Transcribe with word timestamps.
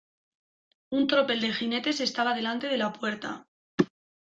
un 1.01 1.05
tropel 1.11 1.39
de 1.45 1.51
jinetes 1.57 1.99
estaba 2.09 2.33
delante 2.39 2.65
de 2.67 2.77
la 2.83 2.91
puerta. 2.91 3.45